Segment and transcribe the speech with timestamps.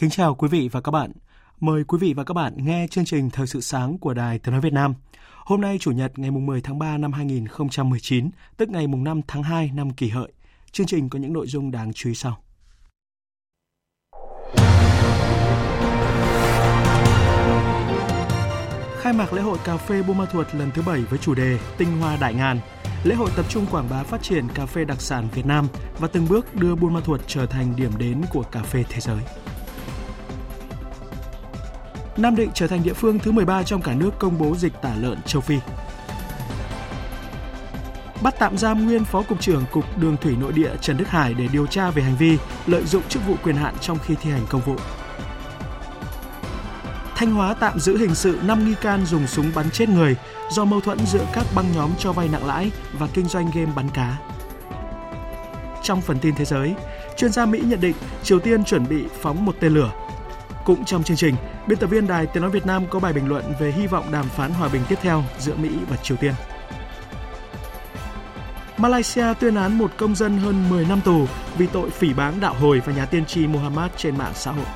[0.00, 1.12] Kính chào quý vị và các bạn.
[1.60, 4.52] Mời quý vị và các bạn nghe chương trình Thời sự sáng của Đài Tiếng
[4.52, 4.94] Nói Việt Nam.
[5.44, 9.70] Hôm nay Chủ nhật ngày 10 tháng 3 năm 2019, tức ngày 5 tháng 2
[9.74, 10.32] năm kỷ hợi.
[10.72, 12.38] Chương trình có những nội dung đáng chú ý sau.
[19.00, 21.58] Khai mạc lễ hội cà phê Buôn Ma Thuột lần thứ 7 với chủ đề
[21.78, 22.60] Tinh hoa đại ngàn.
[23.04, 26.08] Lễ hội tập trung quảng bá phát triển cà phê đặc sản Việt Nam và
[26.08, 29.20] từng bước đưa Buôn Ma Thuột trở thành điểm đến của cà phê thế giới.
[32.16, 34.94] Nam Định trở thành địa phương thứ 13 trong cả nước công bố dịch tả
[35.00, 35.56] lợn châu Phi.
[38.22, 41.34] Bắt tạm giam nguyên Phó Cục trưởng Cục Đường Thủy Nội địa Trần Đức Hải
[41.34, 44.30] để điều tra về hành vi lợi dụng chức vụ quyền hạn trong khi thi
[44.30, 44.76] hành công vụ.
[47.16, 50.16] Thanh Hóa tạm giữ hình sự 5 nghi can dùng súng bắn chết người
[50.50, 53.72] do mâu thuẫn giữa các băng nhóm cho vay nặng lãi và kinh doanh game
[53.76, 54.16] bắn cá.
[55.82, 56.74] Trong phần tin thế giới,
[57.16, 59.90] chuyên gia Mỹ nhận định Triều Tiên chuẩn bị phóng một tên lửa.
[60.66, 61.34] Cũng trong chương trình,
[61.66, 64.12] biên tập viên Đài Tiếng Nói Việt Nam có bài bình luận về hy vọng
[64.12, 66.32] đàm phán hòa bình tiếp theo giữa Mỹ và Triều Tiên.
[68.76, 71.26] Malaysia tuyên án một công dân hơn 10 năm tù
[71.58, 74.66] vì tội phỉ báng đạo hồi và nhà tiên tri Muhammad trên mạng xã hội.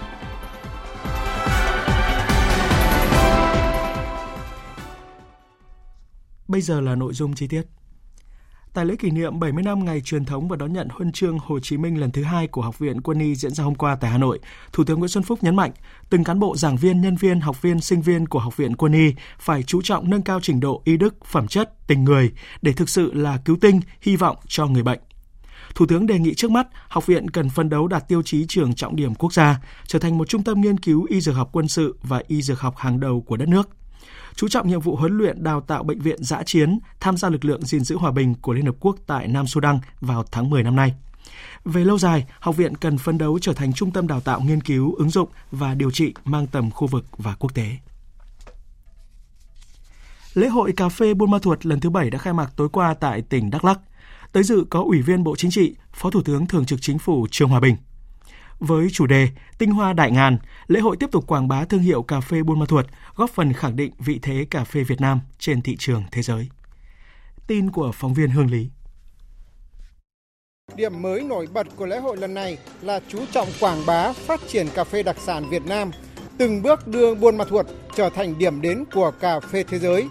[6.48, 7.62] Bây giờ là nội dung chi tiết.
[8.75, 11.58] Tại lễ kỷ niệm 70 năm ngày truyền thống và đón nhận huân chương Hồ
[11.60, 14.10] Chí Minh lần thứ hai của Học viện Quân y diễn ra hôm qua tại
[14.10, 14.38] Hà Nội,
[14.72, 15.70] Thủ tướng Nguyễn Xuân Phúc nhấn mạnh,
[16.10, 18.92] từng cán bộ giảng viên, nhân viên, học viên, sinh viên của Học viện Quân
[18.92, 22.30] y phải chú trọng nâng cao trình độ y đức, phẩm chất, tình người
[22.62, 25.00] để thực sự là cứu tinh, hy vọng cho người bệnh.
[25.75, 28.75] Thủ tướng đề nghị trước mắt, học viện cần phân đấu đạt tiêu chí trường
[28.75, 31.69] trọng điểm quốc gia, trở thành một trung tâm nghiên cứu y dược học quân
[31.69, 33.69] sự và y dược học hàng đầu của đất nước
[34.34, 37.44] chú trọng nhiệm vụ huấn luyện đào tạo bệnh viện giã chiến tham gia lực
[37.44, 40.62] lượng gìn giữ hòa bình của Liên Hợp Quốc tại Nam Sudan vào tháng 10
[40.62, 40.94] năm nay.
[41.64, 44.60] Về lâu dài, học viện cần phấn đấu trở thành trung tâm đào tạo nghiên
[44.60, 47.76] cứu, ứng dụng và điều trị mang tầm khu vực và quốc tế.
[50.34, 52.94] Lễ hội cà phê Buôn Ma Thuột lần thứ bảy đã khai mạc tối qua
[52.94, 53.80] tại tỉnh Đắk Lắk.
[54.32, 57.26] Tới dự có Ủy viên Bộ Chính trị, Phó Thủ tướng Thường trực Chính phủ
[57.30, 57.76] Trương Hòa Bình.
[58.60, 59.28] Với chủ đề
[59.59, 62.59] Tinh hoa đại ngàn, lễ hội tiếp tục quảng bá thương hiệu cà phê Buôn
[62.59, 66.04] Ma Thuột, góp phần khẳng định vị thế cà phê Việt Nam trên thị trường
[66.12, 66.48] thế giới.
[67.47, 68.69] Tin của phóng viên Hương Lý.
[70.76, 74.41] Điểm mới nổi bật của lễ hội lần này là chú trọng quảng bá, phát
[74.48, 75.91] triển cà phê đặc sản Việt Nam,
[76.38, 77.66] từng bước đưa Buôn Ma Thuột
[77.97, 80.09] trở thành điểm đến của cà phê thế giới.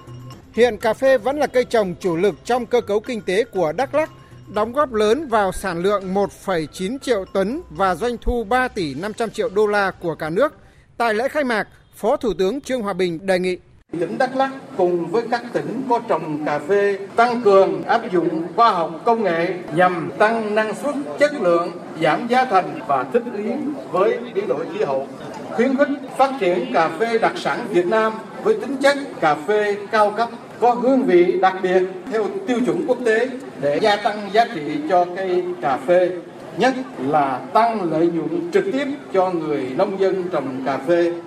[0.53, 3.71] Hiện cà phê vẫn là cây trồng chủ lực trong cơ cấu kinh tế của
[3.71, 4.11] Đắk Lắk
[4.53, 9.29] đóng góp lớn vào sản lượng 1,9 triệu tấn và doanh thu 3 tỷ 500
[9.29, 10.53] triệu đô la của cả nước.
[10.97, 13.57] Tại lễ khai mạc, Phó Thủ tướng Trương Hòa Bình đề nghị
[13.99, 18.43] Tỉnh Đắk Lắk cùng với các tỉnh có trồng cà phê tăng cường áp dụng
[18.55, 21.71] khoa học công nghệ nhằm tăng năng suất, chất lượng,
[22.01, 25.07] giảm giá thành và thích ứng với biến đổi khí hậu.
[25.51, 25.87] Khuyến khích
[26.17, 30.29] phát triển cà phê đặc sản Việt Nam với tính chất cà phê cao cấp
[30.59, 33.29] có hương vị đặc biệt theo tiêu chuẩn quốc tế
[33.61, 36.11] để gia tăng giá trị cho cây cà phê
[36.57, 41.21] nhất là tăng lợi nhuận trực tiếp cho người nông dân trồng cà phê.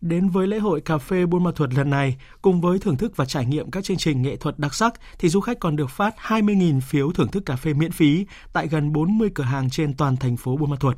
[0.00, 3.16] Đến với lễ hội cà phê Buôn Ma Thuột lần này, cùng với thưởng thức
[3.16, 5.90] và trải nghiệm các chương trình nghệ thuật đặc sắc, thì du khách còn được
[5.90, 9.94] phát 20.000 phiếu thưởng thức cà phê miễn phí tại gần 40 cửa hàng trên
[9.94, 10.96] toàn thành phố Buôn Ma Thuột.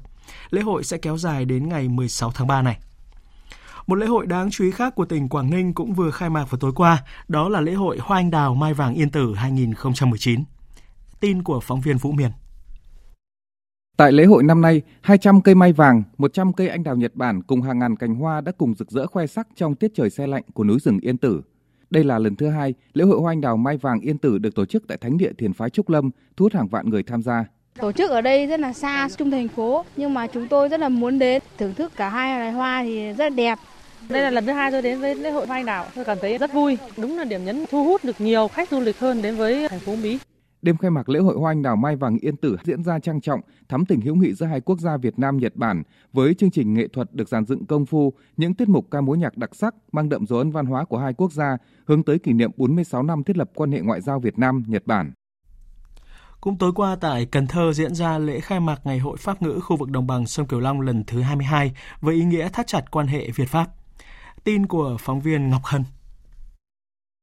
[0.50, 2.78] Lễ hội sẽ kéo dài đến ngày 16 tháng 3 này.
[3.87, 6.50] Một lễ hội đáng chú ý khác của tỉnh Quảng Ninh cũng vừa khai mạc
[6.50, 10.44] vào tối qua, đó là lễ hội Hoa Anh Đào Mai Vàng Yên Tử 2019.
[11.20, 12.31] Tin của phóng viên Vũ Miền.
[13.96, 17.43] Tại lễ hội năm nay, 200 cây mai vàng, 100 cây anh đào Nhật Bản
[17.43, 20.26] cùng hàng ngàn cành hoa đã cùng rực rỡ khoe sắc trong tiết trời xe
[20.26, 21.43] lạnh của núi rừng Yên Tử.
[21.90, 24.55] Đây là lần thứ hai lễ hội hoa anh đào mai vàng Yên Tử được
[24.55, 27.23] tổ chức tại Thánh địa Thiền phái Trúc Lâm, thu hút hàng vạn người tham
[27.23, 27.44] gia.
[27.81, 30.81] Tổ chức ở đây rất là xa trung thành phố, nhưng mà chúng tôi rất
[30.81, 33.58] là muốn đến thưởng thức cả hai loài hoa thì rất là đẹp.
[34.08, 36.19] Đây là lần thứ hai tôi đến với lễ hội hoa anh đào, tôi cảm
[36.20, 36.78] thấy rất vui.
[36.96, 39.81] Đúng là điểm nhấn thu hút được nhiều khách du lịch hơn đến với thành
[39.81, 40.19] phố Mỹ.
[40.62, 43.20] Đêm khai mạc lễ hội hoa anh đào mai vàng Yên Tử diễn ra trang
[43.20, 45.82] trọng, thắm tình hữu nghị giữa hai quốc gia Việt Nam Nhật Bản
[46.12, 49.14] với chương trình nghệ thuật được dàn dựng công phu, những tiết mục ca múa
[49.14, 51.56] nhạc đặc sắc mang đậm dấu ấn văn hóa của hai quốc gia
[51.87, 54.87] hướng tới kỷ niệm 46 năm thiết lập quan hệ ngoại giao Việt Nam Nhật
[54.87, 55.12] Bản.
[56.40, 59.60] Cũng tối qua tại Cần Thơ diễn ra lễ khai mạc Ngày hội Pháp ngữ
[59.60, 62.90] khu vực đồng bằng sông Cửu Long lần thứ 22 với ý nghĩa thắt chặt
[62.90, 63.69] quan hệ Việt Pháp.
[64.44, 65.84] Tin của phóng viên Ngọc Hân.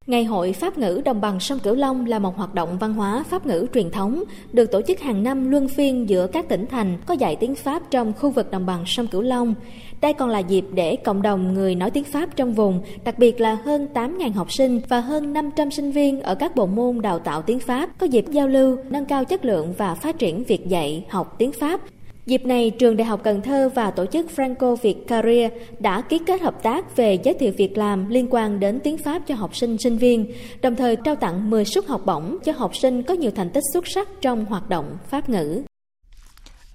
[0.07, 3.23] Ngày hội Pháp ngữ đồng bằng sông Cửu Long là một hoạt động văn hóa
[3.29, 4.23] Pháp ngữ truyền thống,
[4.53, 7.83] được tổ chức hàng năm luân phiên giữa các tỉnh thành có dạy tiếng Pháp
[7.91, 9.55] trong khu vực đồng bằng sông Cửu Long.
[10.01, 13.41] Đây còn là dịp để cộng đồng người nói tiếng Pháp trong vùng, đặc biệt
[13.41, 17.19] là hơn 8.000 học sinh và hơn 500 sinh viên ở các bộ môn đào
[17.19, 20.67] tạo tiếng Pháp có dịp giao lưu, nâng cao chất lượng và phát triển việc
[20.67, 21.81] dạy, học tiếng Pháp,
[22.29, 26.19] Dịp này, Trường Đại học Cần Thơ và tổ chức Franco Việt Career đã ký
[26.27, 29.55] kết hợp tác về giới thiệu việc làm liên quan đến tiếng Pháp cho học
[29.55, 30.31] sinh sinh viên,
[30.61, 33.63] đồng thời trao tặng 10 suất học bổng cho học sinh có nhiều thành tích
[33.73, 35.63] xuất sắc trong hoạt động Pháp ngữ.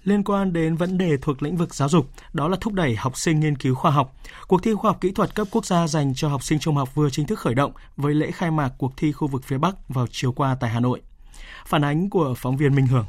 [0.04, 3.16] Liên quan đến vấn đề thuộc lĩnh vực giáo dục, đó là thúc đẩy học
[3.16, 4.14] sinh nghiên cứu khoa học.
[4.48, 6.94] Cuộc thi khoa học kỹ thuật cấp quốc gia dành cho học sinh trung học
[6.94, 9.88] vừa chính thức khởi động với lễ khai mạc cuộc thi khu vực phía Bắc
[9.88, 11.00] vào chiều qua tại Hà Nội.
[11.66, 13.04] Phản ánh của phóng viên Minh Hưởng.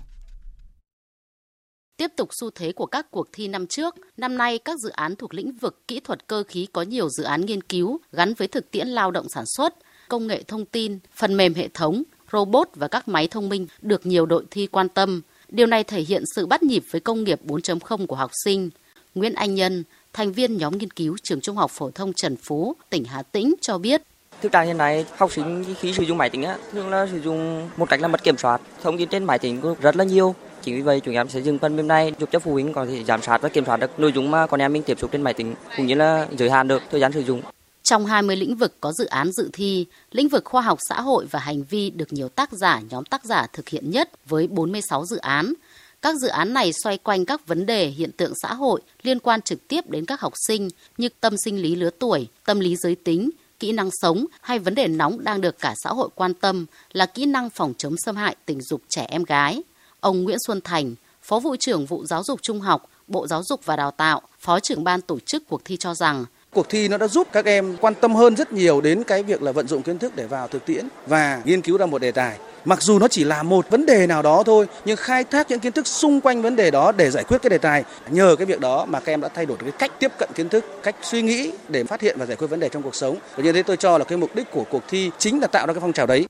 [1.97, 5.15] Tiếp tục xu thế của các cuộc thi năm trước, năm nay các dự án
[5.15, 8.47] thuộc lĩnh vực kỹ thuật cơ khí có nhiều dự án nghiên cứu gắn với
[8.47, 9.75] thực tiễn lao động sản xuất,
[10.07, 14.06] công nghệ thông tin, phần mềm hệ thống, robot và các máy thông minh được
[14.06, 15.21] nhiều đội thi quan tâm.
[15.50, 18.69] Điều này thể hiện sự bắt nhịp với công nghiệp 4.0 của học sinh.
[19.15, 19.83] Nguyễn Anh Nhân,
[20.13, 23.56] thành viên nhóm nghiên cứu trường Trung học phổ thông Trần Phú, tỉnh Hà Tĩnh
[23.62, 24.01] cho biết
[24.42, 27.21] Thực trạng hiện nay, học sinh khi sử dụng máy tính á, thường là sử
[27.21, 28.62] dụng một cách là mất kiểm soát.
[28.83, 30.36] Thông tin trên máy tính rất là nhiều.
[30.65, 32.85] Chính vì vậy, chúng em sẽ dừng phần mềm này giúp cho phụ huynh có
[32.85, 35.12] thể giám sát và kiểm soát được nội dung mà con em mình tiếp xúc
[35.12, 37.41] trên máy tính, cũng như là giới hạn được thời gian sử dụng.
[37.83, 41.25] Trong 20 lĩnh vực có dự án dự thi, lĩnh vực khoa học xã hội
[41.31, 45.06] và hành vi được nhiều tác giả, nhóm tác giả thực hiện nhất với 46
[45.06, 45.53] dự án.
[46.01, 49.41] Các dự án này xoay quanh các vấn đề hiện tượng xã hội liên quan
[49.41, 52.95] trực tiếp đến các học sinh như tâm sinh lý lứa tuổi, tâm lý giới
[52.95, 53.29] tính,
[53.59, 57.06] kỹ năng sống hay vấn đề nóng đang được cả xã hội quan tâm là
[57.06, 59.63] kỹ năng phòng chống xâm hại tình dục trẻ em gái.
[60.06, 63.66] Ông Nguyễn Xuân Thành, Phó vụ trưởng vụ giáo dục trung học, Bộ Giáo dục
[63.66, 66.98] và Đào tạo, Phó trưởng ban tổ chức cuộc thi cho rằng Cuộc thi nó
[66.98, 69.81] đã giúp các em quan tâm hơn rất nhiều đến cái việc là vận dụng
[69.81, 72.38] kiến thức để vào thực tiễn và nghiên cứu ra một đề tài.
[72.66, 75.60] Mặc dù nó chỉ là một vấn đề nào đó thôi, nhưng khai thác những
[75.60, 77.84] kiến thức xung quanh vấn đề đó để giải quyết cái đề tài.
[78.10, 80.50] Nhờ cái việc đó mà các em đã thay đổi cái cách tiếp cận kiến
[80.50, 83.18] thức, cách suy nghĩ để phát hiện và giải quyết vấn đề trong cuộc sống.
[83.36, 85.68] Và như thế tôi cho là cái mục đích của cuộc thi chính là tạo
[85.68, 86.25] ra cái phong trào đấy.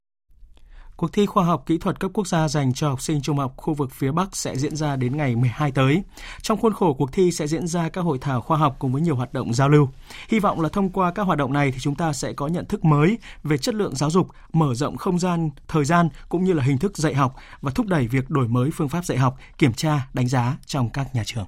[0.97, 3.53] Cuộc thi khoa học kỹ thuật cấp quốc gia dành cho học sinh trung học
[3.57, 6.03] khu vực phía Bắc sẽ diễn ra đến ngày 12 tới.
[6.41, 9.01] Trong khuôn khổ cuộc thi sẽ diễn ra các hội thảo khoa học cùng với
[9.01, 9.89] nhiều hoạt động giao lưu.
[10.29, 12.65] Hy vọng là thông qua các hoạt động này thì chúng ta sẽ có nhận
[12.65, 16.53] thức mới về chất lượng giáo dục, mở rộng không gian, thời gian cũng như
[16.53, 19.37] là hình thức dạy học và thúc đẩy việc đổi mới phương pháp dạy học,
[19.57, 21.45] kiểm tra, đánh giá trong các nhà trường.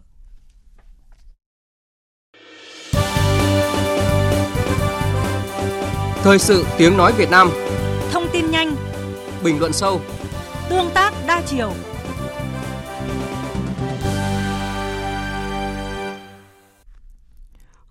[6.23, 7.49] Thời sự tiếng nói Việt Nam
[8.11, 8.86] Thông tin nhanh
[9.43, 10.01] bình luận sâu,
[10.69, 11.71] tương tác đa chiều.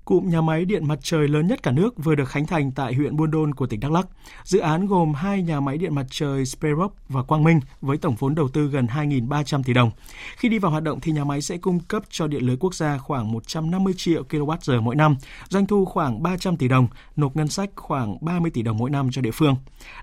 [0.06, 2.94] Cụm nhà máy điện mặt trời lớn nhất cả nước vừa được khánh thành tại
[2.94, 4.06] huyện Buôn Đôn của tỉnh Đắk Lắk.
[4.44, 8.14] Dự án gồm hai nhà máy điện mặt trời Sperop và Quang Minh với tổng
[8.18, 9.90] vốn đầu tư gần 2.300 tỷ đồng.
[10.36, 12.74] Khi đi vào hoạt động thì nhà máy sẽ cung cấp cho điện lưới quốc
[12.74, 15.16] gia khoảng 150 triệu kWh mỗi năm,
[15.48, 19.08] doanh thu khoảng 300 tỷ đồng, nộp ngân sách khoảng 30 tỷ đồng mỗi năm
[19.12, 19.56] cho địa phương.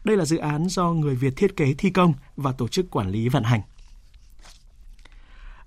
[0.04, 3.10] Đây là dự án do người Việt thiết kế thi công và tổ chức quản
[3.10, 3.62] lý vận hành.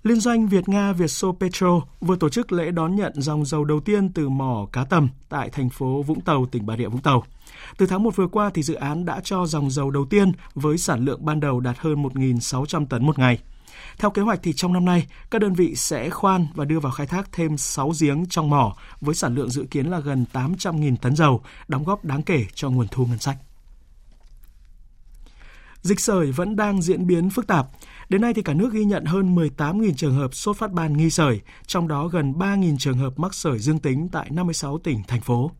[0.07, 3.81] Liên doanh Việt Nga Vietso Petro vừa tổ chức lễ đón nhận dòng dầu đầu
[3.81, 7.25] tiên từ mỏ cá tầm tại thành phố Vũng Tàu, tỉnh Bà Rịa Vũng Tàu.
[7.77, 10.79] Từ tháng 1 vừa qua thì dự án đã cho dòng dầu đầu tiên với
[10.79, 13.39] sản lượng ban đầu đạt hơn 1.600 tấn một ngày.
[13.99, 16.93] Theo kế hoạch thì trong năm nay, các đơn vị sẽ khoan và đưa vào
[16.93, 20.97] khai thác thêm 6 giếng trong mỏ với sản lượng dự kiến là gần 800.000
[20.97, 23.37] tấn dầu, đóng góp đáng kể cho nguồn thu ngân sách.
[25.87, 27.67] Dịch sởi vẫn đang diễn biến phức tạp.
[28.09, 31.11] Đến nay thì cả nước ghi nhận hơn 18.000 trường hợp sốt phát ban nghi
[31.11, 35.21] sởi, trong đó gần 3.000 trường hợp mắc sởi dương tính tại 56 tỉnh, thành
[35.21, 35.51] phố.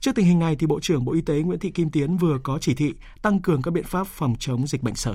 [0.00, 2.38] Trước tình hình này, thì Bộ trưởng Bộ Y tế Nguyễn Thị Kim Tiến vừa
[2.42, 5.14] có chỉ thị tăng cường các biện pháp phòng chống dịch bệnh sởi.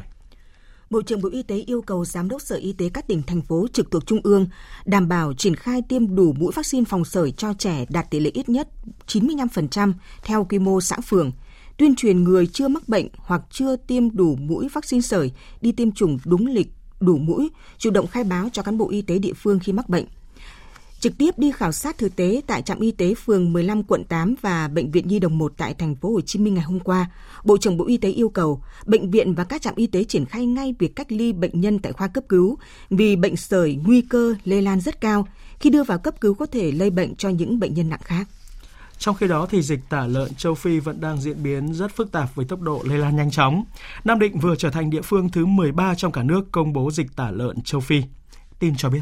[0.89, 3.41] Bộ trưởng Bộ Y tế yêu cầu Giám đốc Sở Y tế các tỉnh, thành
[3.41, 4.48] phố trực thuộc Trung ương
[4.86, 8.32] đảm bảo triển khai tiêm đủ mũi vaccine phòng sởi cho trẻ đạt tỷ lệ
[8.34, 8.70] ít nhất
[9.08, 11.32] 95% theo quy mô xã phường–
[11.77, 15.91] tuyên truyền người chưa mắc bệnh hoặc chưa tiêm đủ mũi vaccine sởi đi tiêm
[15.91, 16.67] chủng đúng lịch,
[17.00, 19.89] đủ mũi, chủ động khai báo cho cán bộ y tế địa phương khi mắc
[19.89, 20.06] bệnh.
[21.00, 24.36] trực tiếp đi khảo sát thực tế tại trạm y tế phường 15 quận 8
[24.42, 27.12] và bệnh viện Nhi đồng 1 tại thành phố Hồ Chí Minh ngày hôm qua,
[27.44, 30.25] Bộ trưởng Bộ Y tế yêu cầu bệnh viện và các trạm y tế triển
[30.25, 32.58] khai ngay việc cách ly bệnh nhân tại khoa cấp cứu
[32.89, 35.27] vì bệnh sởi nguy cơ lây lan rất cao,
[35.60, 38.27] khi đưa vào cấp cứu có thể lây bệnh cho những bệnh nhân nặng khác.
[39.00, 42.12] Trong khi đó thì dịch tả lợn châu Phi vẫn đang diễn biến rất phức
[42.12, 43.63] tạp với tốc độ lây lan nhanh chóng.
[44.04, 47.16] Nam Định vừa trở thành địa phương thứ 13 trong cả nước công bố dịch
[47.16, 48.01] tả lợn châu Phi.
[48.60, 49.01] Tin cho biết.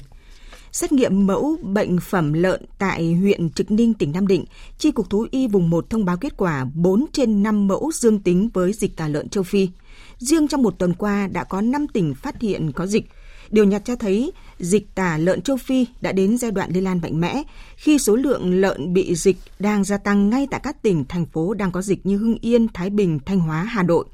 [0.72, 4.46] Xét nghiệm mẫu bệnh phẩm lợn tại huyện Trực Ninh, tỉnh Nam Định,
[4.78, 8.20] Chi cục Thú y vùng 1 thông báo kết quả 4 trên 5 mẫu dương
[8.20, 9.70] tính với dịch tả lợn châu Phi.
[10.18, 13.06] Riêng trong một tuần qua đã có 5 tỉnh phát hiện có dịch.
[13.50, 17.00] Điều nhặt cho thấy dịch tả lợn châu Phi đã đến giai đoạn lây lan
[17.02, 17.44] mạnh mẽ
[17.76, 21.54] khi số lượng lợn bị dịch đang gia tăng ngay tại các tỉnh, thành phố
[21.54, 24.06] đang có dịch như Hưng Yên, Thái Bình, Thanh Hóa, Hà Nội.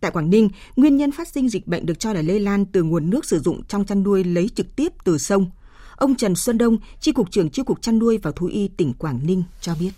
[0.00, 2.82] Tại Quảng Ninh, nguyên nhân phát sinh dịch bệnh được cho là lây lan từ
[2.82, 5.50] nguồn nước sử dụng trong chăn nuôi lấy trực tiếp từ sông.
[5.96, 8.92] Ông Trần Xuân Đông, Chi cục trưởng Chi cục chăn nuôi và thú y tỉnh
[8.92, 9.90] Quảng Ninh cho biết.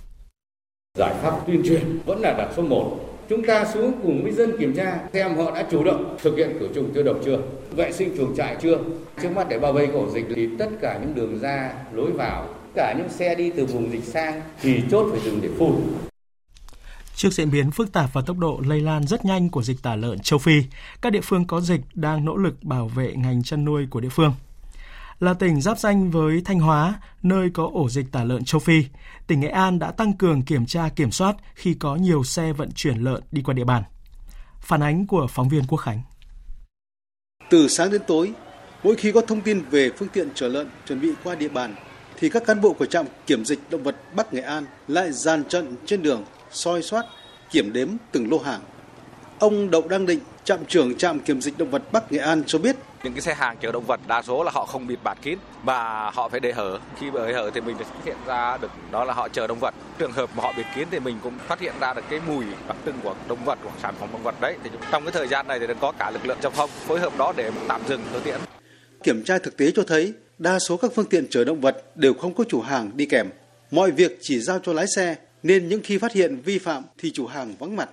[0.99, 4.59] Giải pháp tuyên truyền vẫn là đặt số 1 chúng ta xuống cùng với dân
[4.59, 7.39] kiểm tra xem họ đã chủ động thực hiện khử trùng tiêu độc chưa,
[7.77, 8.79] vệ sinh chuồng trại chưa.
[9.23, 12.49] Trước mắt để bao vây ổ dịch thì tất cả những đường ra, lối vào,
[12.75, 15.75] cả những xe đi từ vùng dịch sang thì chốt phải dừng để phun.
[17.17, 19.97] Trước diễn biến phức tạp và tốc độ lây lan rất nhanh của dịch tả
[19.97, 20.63] lợn châu Phi,
[21.03, 24.09] các địa phương có dịch đang nỗ lực bảo vệ ngành chăn nuôi của địa
[24.09, 24.33] phương
[25.21, 28.85] là tỉnh giáp danh với Thanh Hóa, nơi có ổ dịch tả lợn châu Phi,
[29.27, 32.73] tỉnh Nghệ An đã tăng cường kiểm tra kiểm soát khi có nhiều xe vận
[32.73, 33.83] chuyển lợn đi qua địa bàn.
[34.61, 36.03] Phản ánh của phóng viên Quốc Khánh.
[37.51, 38.33] Từ sáng đến tối,
[38.85, 41.75] mỗi khi có thông tin về phương tiện chở lợn chuẩn bị qua địa bàn,
[42.19, 45.45] thì các cán bộ của trạm kiểm dịch động vật Bắc Nghệ An lại dàn
[45.45, 47.07] trận trên đường, soi soát,
[47.51, 48.61] kiểm đếm từng lô hàng.
[49.39, 52.59] Ông Đậu Đăng Định, trạm trưởng trạm kiểm dịch động vật Bắc Nghệ An cho
[52.59, 55.19] biết những cái xe hàng chở động vật đa số là họ không bịt bạt
[55.23, 56.79] kín và họ phải để hở.
[56.99, 59.75] Khi để hở thì mình phát hiện ra được đó là họ chở động vật.
[59.99, 62.45] Trường hợp mà họ bịt kín thì mình cũng phát hiện ra được cái mùi
[62.69, 64.57] đặc trưng của động vật, của sản phẩm động vật đấy.
[64.65, 67.19] Thì trong cái thời gian này thì có cả lực lượng giao thông phối hợp
[67.19, 68.41] đó để tạm dừng phương tiện.
[69.03, 72.15] Kiểm tra thực tế cho thấy, đa số các phương tiện chở động vật đều
[72.15, 73.27] không có chủ hàng đi kèm.
[73.71, 77.11] Mọi việc chỉ giao cho lái xe, nên những khi phát hiện vi phạm thì
[77.15, 77.89] chủ hàng vắng mặt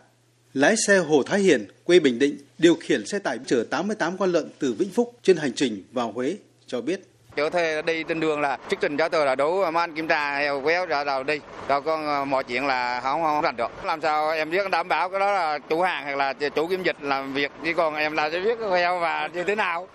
[0.54, 4.32] lái xe Hồ Thái Hiền, quê Bình Định, điều khiển xe tải chở 88 con
[4.32, 7.02] lợn từ Vĩnh Phúc trên hành trình vào Huế, cho biết.
[7.36, 10.08] Chở thuê đi trên đường là chức trình cho tôi là đủ mà anh kiểm
[10.08, 11.40] tra heo quéo ra đầu đi.
[11.68, 13.72] Rồi con ờ, mọi chuyện là không không rành được.
[13.84, 16.84] Làm sao em biết đảm bảo cái đó là chủ hàng hay là chủ kiểm
[16.84, 19.88] dịch làm việc chứ còn em là sẽ biết heo và như thế nào.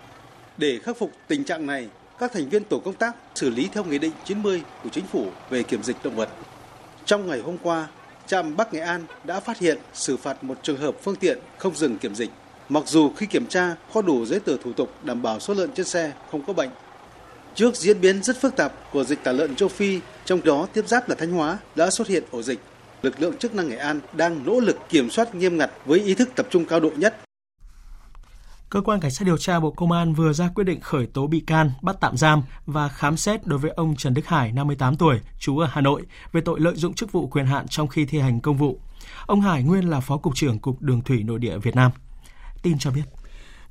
[0.57, 1.87] Để khắc phục tình trạng này,
[2.19, 5.27] các thành viên tổ công tác xử lý theo Nghị định 90 của Chính phủ
[5.49, 6.29] về kiểm dịch động vật.
[7.05, 7.87] Trong ngày hôm qua,
[8.27, 11.75] trạm Bắc Nghệ An đã phát hiện xử phạt một trường hợp phương tiện không
[11.75, 12.29] dừng kiểm dịch.
[12.69, 15.71] Mặc dù khi kiểm tra có đủ giấy tờ thủ tục đảm bảo số lợn
[15.71, 16.69] trên xe không có bệnh.
[17.55, 20.87] Trước diễn biến rất phức tạp của dịch tả lợn châu Phi, trong đó tiếp
[20.87, 22.59] giáp là Thanh Hóa đã xuất hiện ổ dịch.
[23.01, 26.13] Lực lượng chức năng Nghệ An đang nỗ lực kiểm soát nghiêm ngặt với ý
[26.13, 27.26] thức tập trung cao độ nhất
[28.69, 31.27] Cơ quan Cảnh sát điều tra Bộ Công an vừa ra quyết định khởi tố
[31.27, 34.95] bị can, bắt tạm giam và khám xét đối với ông Trần Đức Hải, 58
[34.95, 38.05] tuổi, trú ở Hà Nội, về tội lợi dụng chức vụ quyền hạn trong khi
[38.05, 38.79] thi hành công vụ.
[39.25, 41.91] Ông Hải nguyên là Phó Cục trưởng Cục Đường Thủy Nội địa Việt Nam.
[42.61, 43.01] Tin cho biết.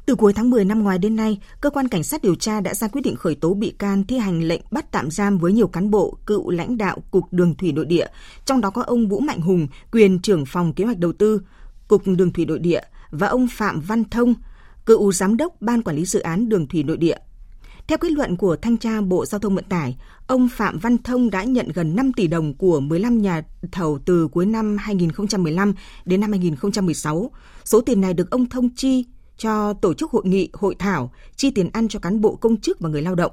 [0.06, 2.74] Từ cuối tháng 10 năm ngoái đến nay, cơ quan cảnh sát điều tra đã
[2.74, 5.68] ra quyết định khởi tố bị can thi hành lệnh bắt tạm giam với nhiều
[5.68, 8.06] cán bộ, cựu lãnh đạo Cục Đường Thủy Nội địa,
[8.44, 11.42] trong đó có ông Vũ Mạnh Hùng, quyền trưởng phòng kế hoạch đầu tư,
[11.88, 14.34] Cục Đường Thủy Nội địa và ông Phạm Văn Thông,
[14.86, 17.16] cựu giám đốc Ban Quản lý Dự án Đường Thủy Nội địa.
[17.86, 21.30] Theo kết luận của Thanh tra Bộ Giao thông Vận tải, ông Phạm Văn Thông
[21.30, 25.74] đã nhận gần 5 tỷ đồng của 15 nhà thầu từ cuối năm 2015
[26.04, 27.30] đến năm 2016.
[27.64, 29.04] Số tiền này được ông Thông chi
[29.38, 32.80] cho tổ chức hội nghị, hội thảo, chi tiền ăn cho cán bộ công chức
[32.80, 33.32] và người lao động.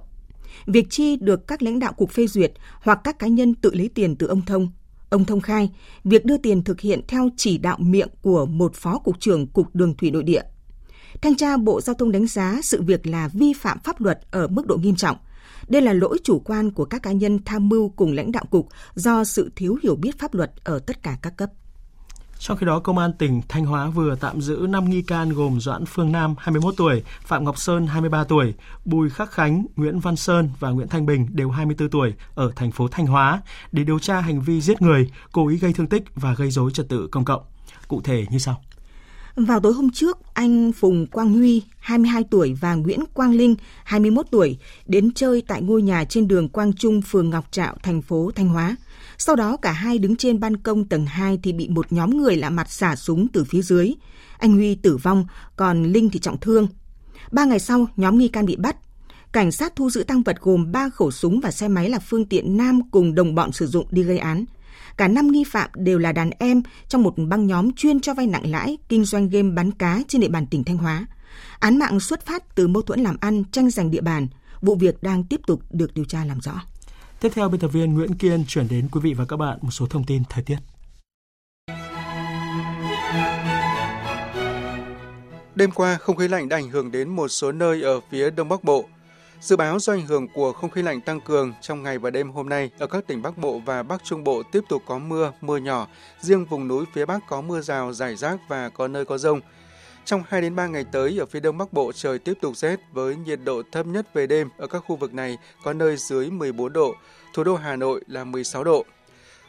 [0.66, 3.90] Việc chi được các lãnh đạo cục phê duyệt hoặc các cá nhân tự lấy
[3.90, 4.72] tiền từ ông Thông.
[5.10, 5.70] Ông Thông khai,
[6.04, 9.76] việc đưa tiền thực hiện theo chỉ đạo miệng của một phó cục trưởng Cục
[9.76, 10.42] Đường Thủy Nội địa
[11.24, 14.48] Thanh tra Bộ Giao thông đánh giá sự việc là vi phạm pháp luật ở
[14.48, 15.18] mức độ nghiêm trọng.
[15.68, 18.68] Đây là lỗi chủ quan của các cá nhân tham mưu cùng lãnh đạo cục
[18.96, 21.50] do sự thiếu hiểu biết pháp luật ở tất cả các cấp.
[22.40, 25.60] Trong khi đó, Công an tỉnh Thanh Hóa vừa tạm giữ 5 nghi can gồm
[25.60, 28.54] Doãn Phương Nam, 21 tuổi, Phạm Ngọc Sơn, 23 tuổi,
[28.86, 32.72] Bùi Khắc Khánh, Nguyễn Văn Sơn và Nguyễn Thanh Bình đều 24 tuổi ở thành
[32.72, 36.04] phố Thanh Hóa để điều tra hành vi giết người, cố ý gây thương tích
[36.16, 37.42] và gây dối trật tự công cộng.
[37.88, 38.62] Cụ thể như sau.
[39.36, 44.26] Vào tối hôm trước, anh Phùng Quang Huy, 22 tuổi và Nguyễn Quang Linh, 21
[44.32, 48.32] tuổi, đến chơi tại ngôi nhà trên đường Quang Trung, phường Ngọc Trạo, thành phố
[48.36, 48.76] Thanh Hóa.
[49.18, 52.36] Sau đó cả hai đứng trên ban công tầng 2 thì bị một nhóm người
[52.36, 53.94] lạ mặt xả súng từ phía dưới.
[54.38, 55.26] Anh Huy tử vong,
[55.56, 56.68] còn Linh thì trọng thương.
[57.32, 58.76] Ba ngày sau, nhóm nghi can bị bắt.
[59.32, 62.26] cảnh sát thu giữ tăng vật gồm 3 khẩu súng và xe máy là phương
[62.26, 64.46] tiện Nam cùng đồng bọn sử dụng đi gây án.
[64.98, 68.28] Cả năm nghi phạm đều là đàn em trong một băng nhóm chuyên cho vay
[68.28, 71.06] nặng lãi, kinh doanh game bắn cá trên địa bàn tỉnh Thanh Hóa.
[71.60, 74.28] Án mạng xuất phát từ mâu thuẫn làm ăn, tranh giành địa bàn.
[74.62, 76.62] Vụ việc đang tiếp tục được điều tra làm rõ.
[77.20, 79.72] Tiếp theo, biên tập viên Nguyễn Kiên chuyển đến quý vị và các bạn một
[79.72, 80.58] số thông tin thời tiết.
[85.56, 88.50] Đêm qua, không khí lạnh đã ảnh hưởng đến một số nơi ở phía Đông
[88.50, 88.86] Bắc Bộ.
[89.44, 92.32] Dự báo do ảnh hưởng của không khí lạnh tăng cường trong ngày và đêm
[92.32, 95.32] hôm nay ở các tỉnh Bắc Bộ và Bắc Trung Bộ tiếp tục có mưa,
[95.42, 95.88] mưa nhỏ,
[96.20, 99.42] riêng vùng núi phía Bắc có mưa rào, rải rác và có nơi có rông.
[100.06, 102.80] Trong 2 đến 3 ngày tới ở phía Đông Bắc Bộ trời tiếp tục rét
[102.92, 106.30] với nhiệt độ thấp nhất về đêm ở các khu vực này có nơi dưới
[106.30, 106.96] 14 độ,
[107.34, 108.86] thủ đô Hà Nội là 16 độ.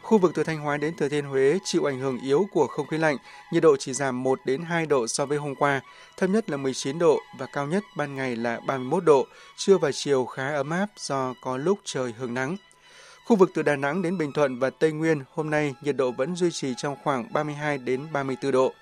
[0.05, 2.87] Khu vực từ Thanh Hóa đến Thừa Thiên Huế chịu ảnh hưởng yếu của không
[2.87, 3.17] khí lạnh,
[3.53, 5.81] nhiệt độ chỉ giảm 1 đến 2 độ so với hôm qua,
[6.17, 9.93] thấp nhất là 19 độ và cao nhất ban ngày là 31 độ, trưa và
[9.93, 12.57] chiều khá ấm áp do có lúc trời hưởng nắng.
[13.25, 16.11] Khu vực từ Đà Nẵng đến Bình Thuận và Tây Nguyên hôm nay nhiệt độ
[16.11, 18.73] vẫn duy trì trong khoảng 32 đến 34 độ.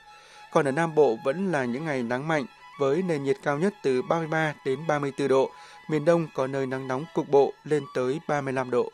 [0.53, 2.47] Còn ở Nam Bộ vẫn là những ngày nắng mạnh
[2.79, 5.51] với nền nhiệt cao nhất từ 33 đến 34 độ,
[5.89, 8.91] miền Đông có nơi nắng nóng cục bộ lên tới 35 độ.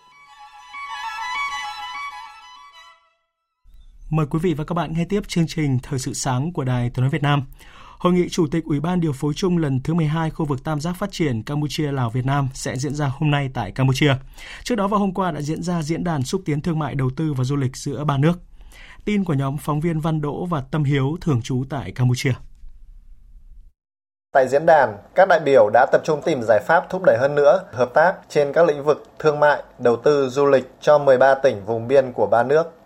[4.10, 6.90] Mời quý vị và các bạn nghe tiếp chương trình Thời sự sáng của Đài
[6.90, 7.42] Tiếng nói Việt Nam.
[7.98, 10.80] Hội nghị Chủ tịch Ủy ban điều phối chung lần thứ 12 khu vực Tam
[10.80, 14.14] giác phát triển Campuchia Lào Việt Nam sẽ diễn ra hôm nay tại Campuchia.
[14.62, 17.10] Trước đó vào hôm qua đã diễn ra diễn đàn xúc tiến thương mại đầu
[17.16, 18.32] tư và du lịch giữa ba nước.
[19.04, 22.32] Tin của nhóm phóng viên Văn Đỗ và Tâm Hiếu thường trú tại Campuchia.
[24.32, 27.34] Tại diễn đàn, các đại biểu đã tập trung tìm giải pháp thúc đẩy hơn
[27.34, 31.34] nữa hợp tác trên các lĩnh vực thương mại, đầu tư, du lịch cho 13
[31.34, 32.77] tỉnh vùng biên của ba nước.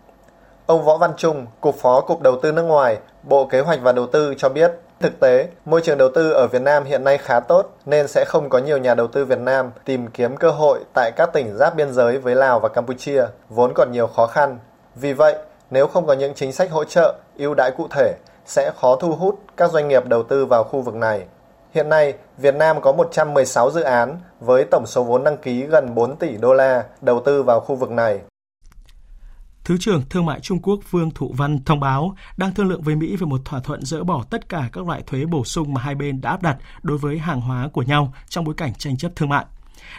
[0.65, 3.91] Ông Võ Văn Trung, Cục Phó Cục Đầu tư nước ngoài, Bộ Kế hoạch và
[3.91, 7.17] Đầu tư cho biết, thực tế, môi trường đầu tư ở Việt Nam hiện nay
[7.17, 10.51] khá tốt nên sẽ không có nhiều nhà đầu tư Việt Nam tìm kiếm cơ
[10.51, 14.27] hội tại các tỉnh giáp biên giới với Lào và Campuchia, vốn còn nhiều khó
[14.27, 14.57] khăn.
[14.95, 15.35] Vì vậy,
[15.69, 18.13] nếu không có những chính sách hỗ trợ, ưu đãi cụ thể,
[18.45, 21.25] sẽ khó thu hút các doanh nghiệp đầu tư vào khu vực này.
[21.73, 25.95] Hiện nay, Việt Nam có 116 dự án với tổng số vốn đăng ký gần
[25.95, 28.19] 4 tỷ đô la đầu tư vào khu vực này.
[29.63, 32.95] Thứ trưởng Thương mại Trung Quốc Vương Thụ Văn thông báo đang thương lượng với
[32.95, 35.81] Mỹ về một thỏa thuận dỡ bỏ tất cả các loại thuế bổ sung mà
[35.81, 38.97] hai bên đã áp đặt đối với hàng hóa của nhau trong bối cảnh tranh
[38.97, 39.45] chấp thương mại.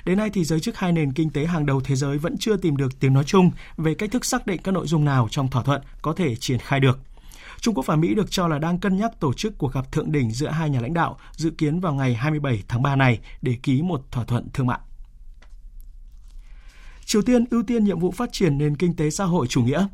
[0.04, 2.56] Đến nay thì giới chức hai nền kinh tế hàng đầu thế giới vẫn chưa
[2.56, 5.48] tìm được tiếng nói chung về cách thức xác định các nội dung nào trong
[5.48, 7.00] thỏa thuận có thể triển khai được.
[7.60, 10.12] Trung Quốc và Mỹ được cho là đang cân nhắc tổ chức cuộc gặp thượng
[10.12, 13.56] đỉnh giữa hai nhà lãnh đạo dự kiến vào ngày 27 tháng 3 này để
[13.62, 14.78] ký một thỏa thuận thương mại.
[17.04, 19.86] Triều Tiên ưu tiên nhiệm vụ phát triển nền kinh tế xã hội chủ nghĩa.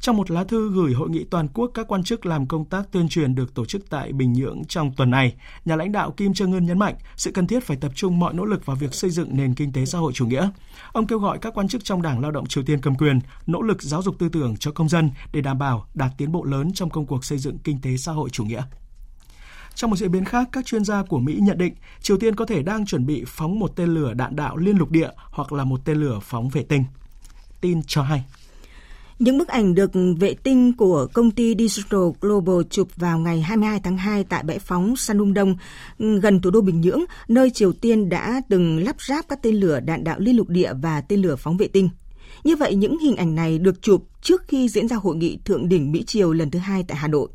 [0.00, 2.92] Trong một lá thư gửi hội nghị toàn quốc các quan chức làm công tác
[2.92, 6.32] tuyên truyền được tổ chức tại Bình Nhưỡng trong tuần này, nhà lãnh đạo Kim
[6.32, 8.94] Jong Un nhấn mạnh sự cần thiết phải tập trung mọi nỗ lực vào việc
[8.94, 10.50] xây dựng nền kinh tế xã hội chủ nghĩa.
[10.92, 13.62] Ông kêu gọi các quan chức trong Đảng Lao động Triều Tiên cầm quyền nỗ
[13.62, 16.72] lực giáo dục tư tưởng cho công dân để đảm bảo đạt tiến bộ lớn
[16.72, 18.62] trong công cuộc xây dựng kinh tế xã hội chủ nghĩa.
[19.74, 22.46] Trong một diễn biến khác, các chuyên gia của Mỹ nhận định Triều Tiên có
[22.46, 25.64] thể đang chuẩn bị phóng một tên lửa đạn đạo liên lục địa hoặc là
[25.64, 26.84] một tên lửa phóng vệ tinh.
[27.60, 28.24] Tin cho hay.
[29.18, 33.80] Những bức ảnh được vệ tinh của công ty Digital Global chụp vào ngày 22
[33.80, 35.56] tháng 2 tại bãi phóng Sanum Đông,
[35.98, 39.54] ừ, gần thủ đô Bình Nhưỡng, nơi Triều Tiên đã từng lắp ráp các tên
[39.54, 41.88] lửa đạn đạo liên lục địa và tên lửa phóng vệ tinh.
[42.44, 45.68] Như vậy, những hình ảnh này được chụp trước khi diễn ra hội nghị thượng
[45.68, 47.28] đỉnh Mỹ-Triều lần thứ hai tại Hà Nội.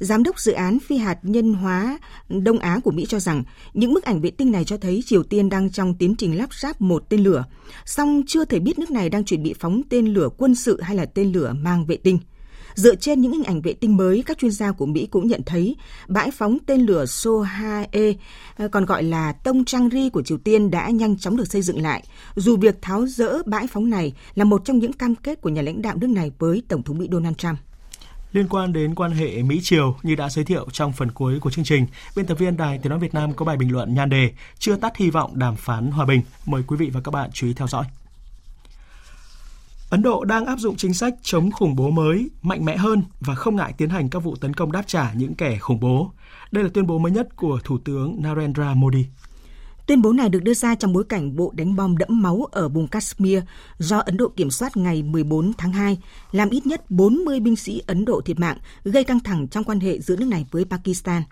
[0.00, 3.94] Giám đốc dự án phi hạt nhân hóa Đông Á của Mỹ cho rằng những
[3.94, 6.80] bức ảnh vệ tinh này cho thấy Triều Tiên đang trong tiến trình lắp ráp
[6.80, 7.44] một tên lửa,
[7.84, 10.96] song chưa thể biết nước này đang chuẩn bị phóng tên lửa quân sự hay
[10.96, 12.18] là tên lửa mang vệ tinh.
[12.74, 15.42] Dựa trên những hình ảnh vệ tinh mới, các chuyên gia của Mỹ cũng nhận
[15.46, 15.76] thấy
[16.08, 18.14] bãi phóng tên lửa So-2E,
[18.56, 21.62] ờ, còn gọi là Tông Trang Ri của Triều Tiên đã nhanh chóng được xây
[21.62, 22.04] dựng lại,
[22.36, 25.62] dù việc tháo rỡ bãi phóng này là một trong những cam kết của nhà
[25.62, 27.58] lãnh đạo nước này với Tổng thống Mỹ Donald Trump.
[28.32, 31.64] Liên quan đến quan hệ Mỹ-Triều như đã giới thiệu trong phần cuối của chương
[31.64, 31.86] trình,
[32.16, 34.76] biên tập viên Đài Tiếng Nói Việt Nam có bài bình luận nhan đề Chưa
[34.76, 36.22] tắt hy vọng đàm phán hòa bình.
[36.46, 37.84] Mời quý vị và các bạn chú ý theo dõi.
[39.90, 43.34] Ấn Độ đang áp dụng chính sách chống khủng bố mới, mạnh mẽ hơn và
[43.34, 46.12] không ngại tiến hành các vụ tấn công đáp trả những kẻ khủng bố.
[46.50, 49.06] Đây là tuyên bố mới nhất của Thủ tướng Narendra Modi.
[49.88, 52.68] Tuyên bố này được đưa ra trong bối cảnh vụ đánh bom đẫm máu ở
[52.68, 53.38] vùng Kashmir
[53.78, 55.98] do Ấn Độ kiểm soát ngày 14 tháng 2,
[56.32, 59.80] làm ít nhất 40 binh sĩ Ấn Độ thiệt mạng, gây căng thẳng trong quan
[59.80, 61.22] hệ giữa nước này với Pakistan.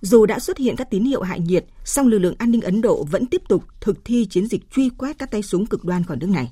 [0.00, 2.80] Dù đã xuất hiện các tín hiệu hại nhiệt, song lực lượng an ninh Ấn
[2.80, 6.04] Độ vẫn tiếp tục thực thi chiến dịch truy quét các tay súng cực đoan
[6.04, 6.50] khỏi nước này.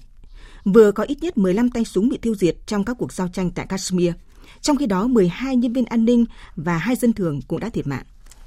[0.65, 3.51] Vừa có ít nhất 15 tay súng bị tiêu diệt trong các cuộc giao tranh
[3.51, 4.13] tại Kashmir.
[4.61, 6.25] Trong khi đó, 12 nhân viên an ninh
[6.57, 8.05] và hai dân thường cũng đã thiệt mạng.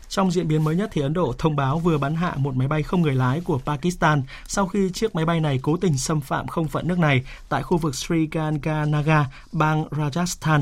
[0.09, 2.67] Trong diễn biến mới nhất thì Ấn Độ thông báo vừa bắn hạ một máy
[2.67, 6.21] bay không người lái của Pakistan sau khi chiếc máy bay này cố tình xâm
[6.21, 10.61] phạm không phận nước này tại khu vực Sri Ganganaga, bang Rajasthan.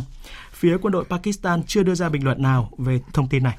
[0.52, 3.58] Phía quân đội Pakistan chưa đưa ra bình luận nào về thông tin này.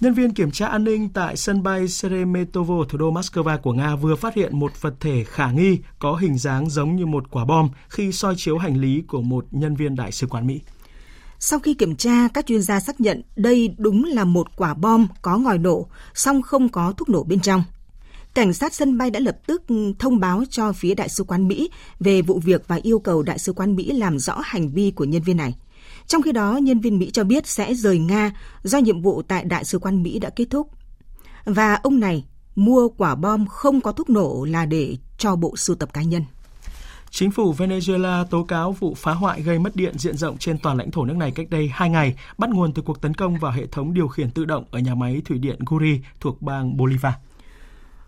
[0.00, 3.96] Nhân viên kiểm tra an ninh tại sân bay Seremetovo, thủ đô Moscow của Nga
[3.96, 7.44] vừa phát hiện một vật thể khả nghi có hình dáng giống như một quả
[7.44, 10.60] bom khi soi chiếu hành lý của một nhân viên đại sứ quán Mỹ.
[11.44, 15.06] Sau khi kiểm tra, các chuyên gia xác nhận đây đúng là một quả bom
[15.22, 17.64] có ngòi nổ, song không có thuốc nổ bên trong.
[18.34, 19.62] Cảnh sát sân bay đã lập tức
[19.98, 23.38] thông báo cho phía Đại sứ quán Mỹ về vụ việc và yêu cầu Đại
[23.38, 25.54] sứ quán Mỹ làm rõ hành vi của nhân viên này.
[26.06, 29.44] Trong khi đó, nhân viên Mỹ cho biết sẽ rời Nga do nhiệm vụ tại
[29.44, 30.68] Đại sứ quán Mỹ đã kết thúc.
[31.44, 32.24] Và ông này
[32.56, 36.22] mua quả bom không có thuốc nổ là để cho bộ sưu tập cá nhân.
[37.14, 40.76] Chính phủ Venezuela tố cáo vụ phá hoại gây mất điện diện rộng trên toàn
[40.76, 43.52] lãnh thổ nước này cách đây 2 ngày, bắt nguồn từ cuộc tấn công vào
[43.52, 47.12] hệ thống điều khiển tự động ở nhà máy thủy điện Guri thuộc bang Bolivar.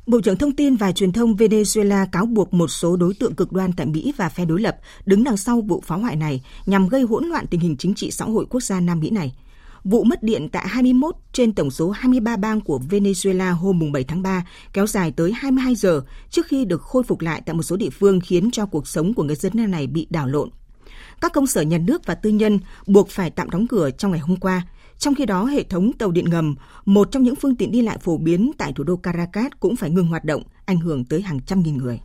[0.07, 3.53] Bộ trưởng Thông tin và Truyền thông Venezuela cáo buộc một số đối tượng cực
[3.53, 6.89] đoan tại Mỹ và phe đối lập đứng đằng sau vụ phá hoại này nhằm
[6.89, 9.35] gây hỗn loạn tình hình chính trị xã hội quốc gia Nam Mỹ này.
[9.85, 14.23] Vụ mất điện tại 21 trên tổng số 23 bang của Venezuela hôm 7 tháng
[14.23, 17.77] 3 kéo dài tới 22 giờ trước khi được khôi phục lại tại một số
[17.77, 20.51] địa phương khiến cho cuộc sống của người dân nơi này bị đảo lộn.
[21.21, 24.21] Các công sở nhà nước và tư nhân buộc phải tạm đóng cửa trong ngày
[24.21, 24.67] hôm qua.
[24.99, 27.99] Trong khi đó, hệ thống tàu điện ngầm, một trong những phương tiện đi lại
[27.99, 31.41] phổ biến tại thủ đô Caracas cũng phải ngừng hoạt động, ảnh hưởng tới hàng
[31.41, 32.01] trăm nghìn người.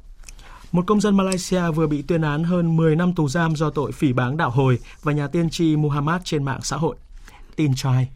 [0.72, 3.92] Một công dân Malaysia vừa bị tuyên án hơn 10 năm tù giam do tội
[3.92, 6.96] phỉ báng đạo hồi và nhà tiên tri Muhammad trên mạng xã hội
[7.60, 8.10] tin cho hay.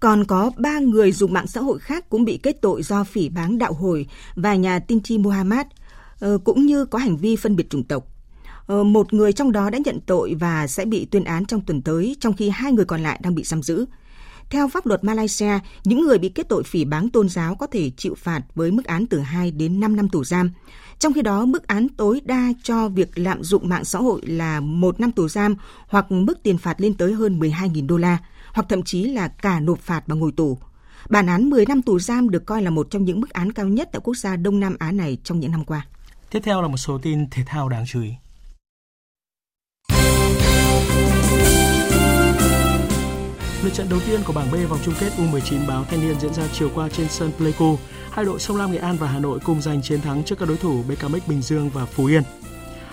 [0.00, 3.28] Còn có ba người dùng mạng xã hội khác cũng bị kết tội do phỉ
[3.28, 5.66] báng đạo hồi và nhà tiên tri Muhammad,
[6.20, 8.06] ờ, cũng như có hành vi phân biệt chủng tộc.
[8.66, 11.82] Ờ, một người trong đó đã nhận tội và sẽ bị tuyên án trong tuần
[11.82, 13.86] tới, trong khi hai người còn lại đang bị giam giữ.
[14.50, 17.90] Theo pháp luật Malaysia, những người bị kết tội phỉ báng tôn giáo có thể
[17.96, 20.50] chịu phạt với mức án từ 2 đến 5 năm tù giam.
[20.98, 24.60] Trong khi đó, mức án tối đa cho việc lạm dụng mạng xã hội là
[24.60, 25.56] một năm tù giam
[25.88, 28.18] hoặc mức tiền phạt lên tới hơn 12.000 đô la
[28.58, 30.58] hoặc thậm chí là cả nộp phạt và ngồi tù.
[31.08, 33.66] Bản án 10 năm tù giam được coi là một trong những mức án cao
[33.66, 35.86] nhất tại quốc gia Đông Nam Á này trong những năm qua.
[36.30, 38.10] Tiếp theo là một số tin thể thao đáng chú ý.
[43.62, 46.34] Lượt trận đầu tiên của bảng B vòng chung kết U19 báo Thanh niên diễn
[46.34, 47.78] ra chiều qua trên sân Pleiku.
[48.10, 50.48] Hai đội Sông Lam Nghệ An và Hà Nội cùng giành chiến thắng trước các
[50.48, 52.22] đối thủ BKMX Bình Dương và Phú Yên.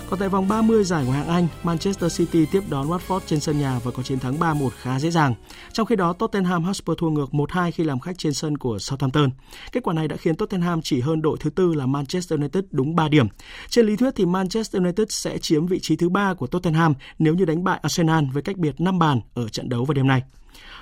[0.10, 3.60] Còn tại vòng 30 giải Ngoại hạng Anh, Manchester City tiếp đón Watford trên sân
[3.60, 5.34] nhà và có chiến thắng 3-1 khá dễ dàng.
[5.74, 9.30] Trong khi đó, Tottenham Hotspur thua ngược 1-2 khi làm khách trên sân của Southampton.
[9.72, 12.96] Kết quả này đã khiến Tottenham chỉ hơn đội thứ tư là Manchester United đúng
[12.96, 13.28] 3 điểm.
[13.70, 17.34] Trên lý thuyết thì Manchester United sẽ chiếm vị trí thứ ba của Tottenham nếu
[17.36, 20.24] như đánh bại Arsenal với cách biệt 5 bàn ở trận đấu vào đêm nay.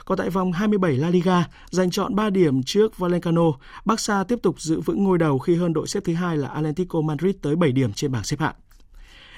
[0.05, 3.51] Còn tại vòng 27 La Liga, giành chọn 3 điểm trước Valencano,
[3.85, 7.01] Barca tiếp tục giữ vững ngôi đầu khi hơn đội xếp thứ hai là Atlético
[7.01, 8.55] Madrid tới 7 điểm trên bảng xếp hạng.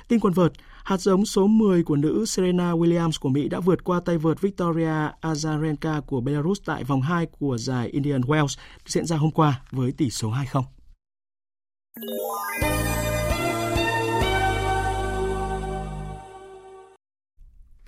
[0.07, 0.51] Tin quần vợt,
[0.83, 4.41] hạt giống số 10 của nữ Serena Williams của Mỹ đã vượt qua tay vợt
[4.41, 9.61] Victoria Azarenka của Belarus tại vòng 2 của giải Indian Wells diễn ra hôm qua
[9.71, 10.63] với tỷ số 2-0.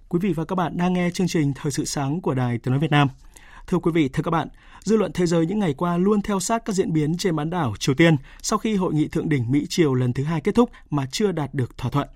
[0.10, 2.72] Quý vị và các bạn đang nghe chương trình Thời sự sáng của Đài Tiếng
[2.72, 3.08] Nói Việt Nam.
[3.68, 4.48] Thưa quý vị, thưa các bạn,
[4.84, 7.50] dư luận thế giới những ngày qua luôn theo sát các diễn biến trên bán
[7.50, 10.70] đảo Triều Tiên sau khi hội nghị thượng đỉnh Mỹ-Triều lần thứ hai kết thúc
[10.90, 12.08] mà chưa đạt được thỏa thuận.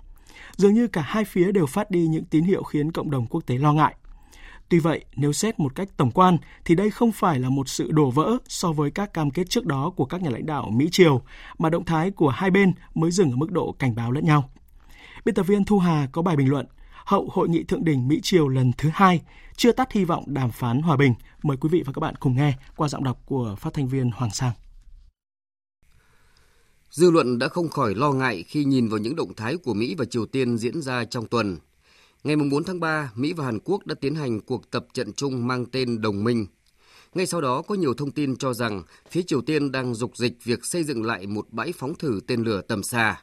[0.56, 3.42] Dường như cả hai phía đều phát đi những tín hiệu khiến cộng đồng quốc
[3.46, 3.96] tế lo ngại.
[4.70, 7.92] Tuy vậy, nếu xét một cách tổng quan thì đây không phải là một sự
[7.92, 11.22] đổ vỡ so với các cam kết trước đó của các nhà lãnh đạo Mỹ-Triều,
[11.58, 14.50] mà động thái của hai bên mới dừng ở mức độ cảnh báo lẫn nhau.
[15.26, 16.66] Biên tập viên Thu Hà có bài bình luận
[17.12, 19.22] hậu hội nghị thượng đỉnh Mỹ Triều lần thứ hai
[19.56, 21.14] chưa tắt hy vọng đàm phán hòa bình.
[21.44, 24.12] Mời quý vị và các bạn cùng nghe qua giọng đọc của phát thanh viên
[24.12, 24.52] Hoàng Sang.
[26.90, 29.96] Dư luận đã không khỏi lo ngại khi nhìn vào những động thái của Mỹ
[29.98, 31.58] và Triều Tiên diễn ra trong tuần.
[32.24, 35.48] Ngày 4 tháng 3, Mỹ và Hàn Quốc đã tiến hành cuộc tập trận chung
[35.48, 36.46] mang tên Đồng minh.
[37.14, 40.44] Ngay sau đó có nhiều thông tin cho rằng phía Triều Tiên đang dục dịch
[40.44, 43.22] việc xây dựng lại một bãi phóng thử tên lửa tầm xa.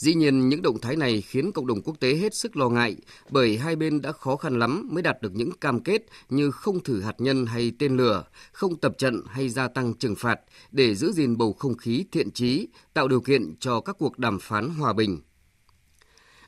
[0.00, 2.96] Dĩ nhiên, những động thái này khiến cộng đồng quốc tế hết sức lo ngại
[3.30, 6.82] bởi hai bên đã khó khăn lắm mới đạt được những cam kết như không
[6.82, 10.94] thử hạt nhân hay tên lửa, không tập trận hay gia tăng trừng phạt để
[10.94, 14.68] giữ gìn bầu không khí thiện trí, tạo điều kiện cho các cuộc đàm phán
[14.68, 15.20] hòa bình.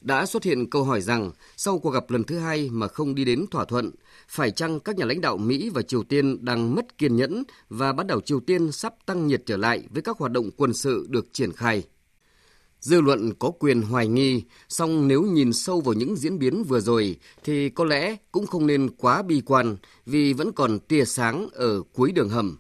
[0.01, 3.25] Đã xuất hiện câu hỏi rằng sau cuộc gặp lần thứ hai mà không đi
[3.25, 3.91] đến thỏa thuận,
[4.29, 7.93] phải chăng các nhà lãnh đạo Mỹ và Triều Tiên đang mất kiên nhẫn và
[7.93, 11.07] bán đảo Triều Tiên sắp tăng nhiệt trở lại với các hoạt động quân sự
[11.09, 11.83] được triển khai?
[12.83, 16.81] Dư luận có quyền hoài nghi, song nếu nhìn sâu vào những diễn biến vừa
[16.81, 21.49] rồi thì có lẽ cũng không nên quá bi quan vì vẫn còn tia sáng
[21.53, 22.59] ở cuối đường hầm.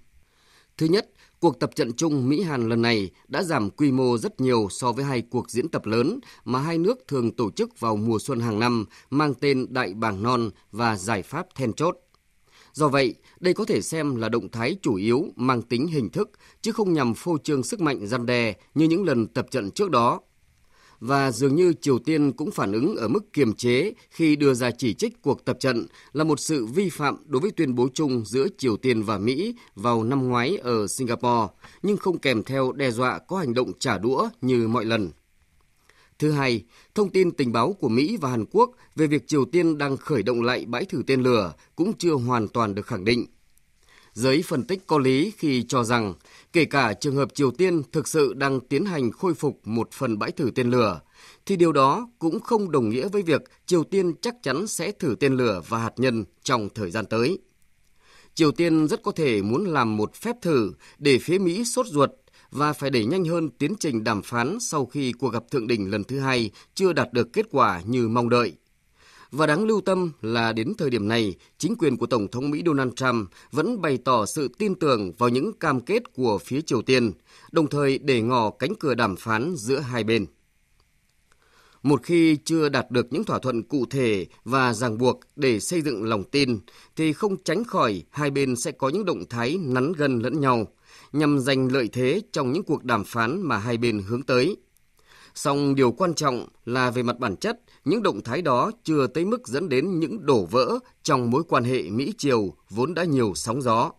[0.78, 4.68] Thứ nhất, cuộc tập trận chung Mỹ-Hàn lần này đã giảm quy mô rất nhiều
[4.70, 8.18] so với hai cuộc diễn tập lớn mà hai nước thường tổ chức vào mùa
[8.18, 11.96] xuân hàng năm mang tên Đại bảng non và Giải pháp then chốt.
[12.72, 16.30] Do vậy, đây có thể xem là động thái chủ yếu mang tính hình thức,
[16.62, 19.90] chứ không nhằm phô trương sức mạnh gian đe như những lần tập trận trước
[19.90, 20.20] đó.
[21.00, 24.70] Và dường như Triều Tiên cũng phản ứng ở mức kiềm chế khi đưa ra
[24.70, 28.24] chỉ trích cuộc tập trận là một sự vi phạm đối với tuyên bố chung
[28.26, 32.90] giữa Triều Tiên và Mỹ vào năm ngoái ở Singapore, nhưng không kèm theo đe
[32.90, 35.10] dọa có hành động trả đũa như mọi lần.
[36.22, 39.78] Thứ hai, thông tin tình báo của Mỹ và Hàn Quốc về việc Triều Tiên
[39.78, 43.26] đang khởi động lại bãi thử tên lửa cũng chưa hoàn toàn được khẳng định.
[44.12, 46.14] Giới phân tích có lý khi cho rằng,
[46.52, 50.18] kể cả trường hợp Triều Tiên thực sự đang tiến hành khôi phục một phần
[50.18, 51.00] bãi thử tên lửa,
[51.46, 55.16] thì điều đó cũng không đồng nghĩa với việc Triều Tiên chắc chắn sẽ thử
[55.20, 57.38] tên lửa và hạt nhân trong thời gian tới.
[58.34, 62.10] Triều Tiên rất có thể muốn làm một phép thử để phía Mỹ sốt ruột
[62.52, 65.90] và phải đẩy nhanh hơn tiến trình đàm phán sau khi cuộc gặp thượng đỉnh
[65.90, 68.52] lần thứ hai chưa đạt được kết quả như mong đợi.
[69.30, 72.62] Và đáng lưu tâm là đến thời điểm này, chính quyền của Tổng thống Mỹ
[72.66, 76.82] Donald Trump vẫn bày tỏ sự tin tưởng vào những cam kết của phía Triều
[76.82, 77.12] Tiên,
[77.52, 80.26] đồng thời để ngỏ cánh cửa đàm phán giữa hai bên.
[81.82, 85.82] Một khi chưa đạt được những thỏa thuận cụ thể và ràng buộc để xây
[85.82, 86.58] dựng lòng tin,
[86.96, 90.66] thì không tránh khỏi hai bên sẽ có những động thái nắn gân lẫn nhau–
[91.12, 94.56] nhằm giành lợi thế trong những cuộc đàm phán mà hai bên hướng tới.
[95.34, 99.24] Song điều quan trọng là về mặt bản chất, những động thái đó chưa tới
[99.24, 103.62] mức dẫn đến những đổ vỡ trong mối quan hệ Mỹ-Triều vốn đã nhiều sóng
[103.62, 103.92] gió.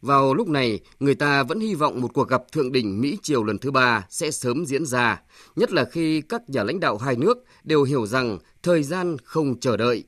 [0.00, 3.58] Vào lúc này, người ta vẫn hy vọng một cuộc gặp thượng đỉnh Mỹ-Triều lần
[3.58, 5.22] thứ ba sẽ sớm diễn ra,
[5.56, 9.60] nhất là khi các nhà lãnh đạo hai nước đều hiểu rằng thời gian không
[9.60, 10.04] chờ đợi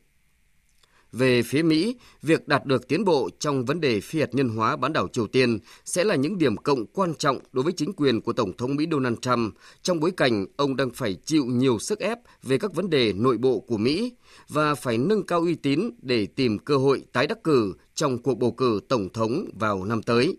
[1.18, 4.76] về phía Mỹ, việc đạt được tiến bộ trong vấn đề phi hạt nhân hóa
[4.76, 8.20] bán đảo Triều Tiên sẽ là những điểm cộng quan trọng đối với chính quyền
[8.20, 11.98] của Tổng thống Mỹ Donald Trump trong bối cảnh ông đang phải chịu nhiều sức
[11.98, 14.12] ép về các vấn đề nội bộ của Mỹ
[14.48, 18.35] và phải nâng cao uy tín để tìm cơ hội tái đắc cử trong cuộc
[18.35, 20.37] bầu cử Tổng thống vào năm tới.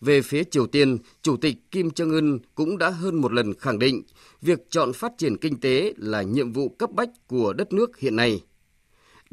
[0.00, 4.02] Về phía Triều Tiên, Chủ tịch Kim Jong-un cũng đã hơn một lần khẳng định
[4.42, 8.16] việc chọn phát triển kinh tế là nhiệm vụ cấp bách của đất nước hiện
[8.16, 8.40] nay.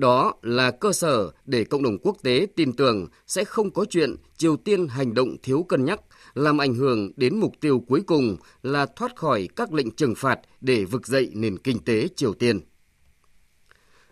[0.02, 4.16] Đó là cơ sở để cộng đồng quốc tế tin tưởng sẽ không có chuyện
[4.38, 6.02] Triều Tiên hành động thiếu cân nhắc,
[6.34, 10.40] làm ảnh hưởng đến mục tiêu cuối cùng là thoát khỏi các lệnh trừng phạt
[10.62, 12.60] để vực dậy nền kinh tế Triều Tiên.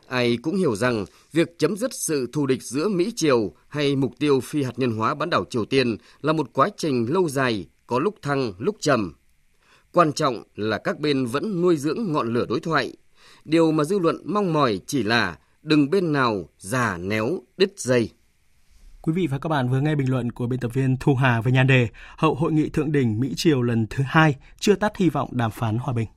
[0.07, 4.11] Ai cũng hiểu rằng việc chấm dứt sự thù địch giữa Mỹ Triều hay mục
[4.19, 7.67] tiêu phi hạt nhân hóa bán đảo Triều Tiên là một quá trình lâu dài,
[7.87, 9.13] có lúc thăng, lúc trầm.
[9.93, 12.93] Quan trọng là các bên vẫn nuôi dưỡng ngọn lửa đối thoại.
[13.45, 15.37] Điều mà dư luận mong mỏi chỉ là
[15.69, 18.09] đừng bên nào già néo đứt dây.
[19.01, 21.41] Quý vị và các bạn vừa nghe bình luận của biên tập viên Thu Hà
[21.41, 24.97] về nhan đề Hậu hội nghị thượng đỉnh Mỹ Triều lần thứ hai chưa tắt
[24.97, 26.07] hy vọng đàm phán hòa bình.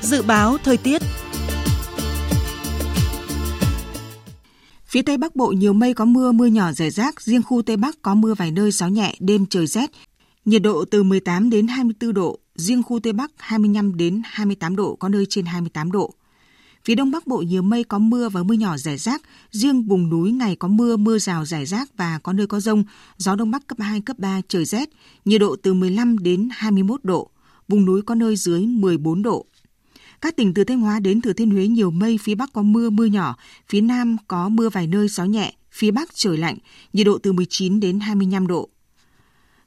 [0.00, 1.02] Dự báo thời tiết
[4.86, 7.76] Phía Tây Bắc Bộ nhiều mây có mưa, mưa nhỏ rải rác, riêng khu Tây
[7.76, 9.90] Bắc có mưa vài nơi gió nhẹ, đêm trời rét.
[10.44, 14.96] Nhiệt độ từ 18 đến 24 độ, riêng khu Tây Bắc 25 đến 28 độ,
[14.96, 16.14] có nơi trên 28 độ.
[16.84, 20.10] Phía Đông Bắc Bộ nhiều mây có mưa và mưa nhỏ rải rác, riêng vùng
[20.10, 22.84] núi ngày có mưa, mưa rào rải rác và có nơi có rông,
[23.16, 24.88] gió Đông Bắc cấp 2, cấp 3, trời rét,
[25.24, 27.30] nhiệt độ từ 15 đến 21 độ,
[27.68, 29.46] vùng núi có nơi dưới 14 độ.
[30.20, 32.90] Các tỉnh từ Thanh Hóa đến Thừa Thiên Huế nhiều mây, phía Bắc có mưa,
[32.90, 33.36] mưa nhỏ,
[33.68, 36.58] phía Nam có mưa vài nơi, gió nhẹ, phía Bắc trời lạnh,
[36.92, 38.68] nhiệt độ từ 19 đến 25 độ.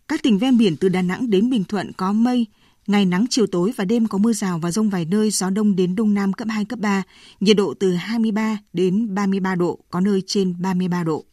[0.08, 2.45] Các tỉnh ven biển từ Đà Nẵng đến Bình Thuận có mây,
[2.89, 5.75] Ngày nắng chiều tối và đêm có mưa rào và rông vài nơi, gió đông
[5.75, 7.04] đến đông nam cấp 2, cấp 3,
[7.39, 11.25] nhiệt độ từ 23 đến 33 độ, có nơi trên 33 độ.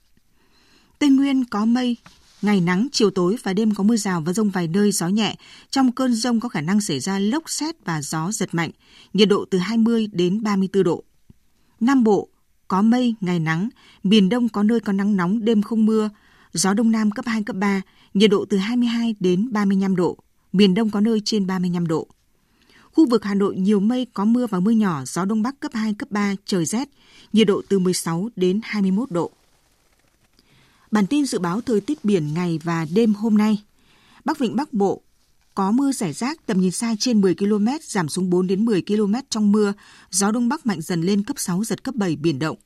[0.99, 1.97] Tây Nguyên có mây,
[2.42, 5.37] ngày nắng chiều tối và đêm có mưa rào và rông vài nơi, gió nhẹ.
[5.71, 8.71] Trong cơn rông có khả năng xảy ra lốc xét và gió giật mạnh,
[9.12, 11.05] nhiệt độ từ 20 đến 34 độ.
[11.81, 12.29] Nam Bộ
[12.69, 13.69] có mây, ngày nắng,
[14.03, 16.11] miền Đông có nơi có nắng nóng, đêm không mưa,
[16.53, 17.83] gió Đông Nam cấp 2, cấp 3,
[18.14, 20.19] nhiệt độ từ 22 đến 35 độ
[20.57, 22.07] miền Đông có nơi trên 35 độ.
[22.92, 25.73] Khu vực Hà Nội nhiều mây có mưa và mưa nhỏ, gió Đông Bắc cấp
[25.75, 26.88] 2, cấp 3, trời rét,
[27.33, 29.31] nhiệt độ từ 16 đến 21 độ.
[30.90, 33.62] Bản tin dự báo thời tiết biển ngày và đêm hôm nay.
[34.25, 35.03] Bắc Vịnh Bắc Bộ
[35.55, 38.83] có mưa rải rác, tầm nhìn xa trên 10 km, giảm xuống 4 đến 10
[38.83, 39.73] km trong mưa,
[40.11, 42.57] gió Đông Bắc mạnh dần lên cấp 6, giật cấp 7, biển động.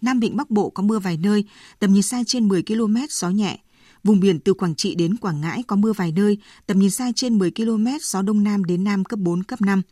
[0.00, 1.44] Nam Vịnh Bắc Bộ có mưa vài nơi,
[1.78, 3.58] tầm nhìn xa trên 10 km, gió nhẹ,
[4.04, 7.12] Vùng biển từ Quảng Trị đến Quảng Ngãi có mưa vài nơi, tầm nhìn xa
[7.16, 9.82] trên 10 km, gió đông nam đến nam cấp 4, cấp 5.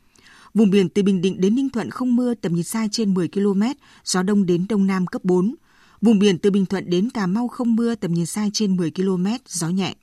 [0.54, 3.28] Vùng biển từ Bình Định đến Ninh Thuận không mưa, tầm nhìn xa trên 10
[3.28, 3.62] km,
[4.04, 5.54] gió đông đến đông nam cấp 4.
[6.00, 8.90] Vùng biển từ Bình Thuận đến Cà Mau không mưa, tầm nhìn xa trên 10
[8.90, 9.94] km, gió nhẹ.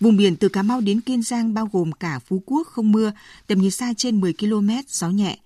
[0.00, 3.12] Vùng biển từ Cà Mau đến Kiên Giang bao gồm cả Phú Quốc không mưa,
[3.46, 5.38] tầm nhìn xa trên 10 km, gió nhẹ.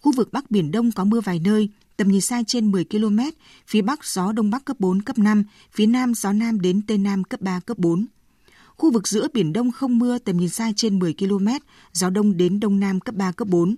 [0.00, 3.18] Khu vực Bắc Biển Đông có mưa vài nơi, tầm nhìn xa trên 10 km,
[3.66, 6.98] phía Bắc gió Đông Bắc cấp 4, cấp 5, phía Nam gió Nam đến Tây
[6.98, 8.06] Nam cấp 3, cấp 4.
[8.76, 11.48] Khu vực giữa Biển Đông không mưa, tầm nhìn xa trên 10 km,
[11.92, 13.76] gió Đông đến Đông Nam cấp 3, cấp 4.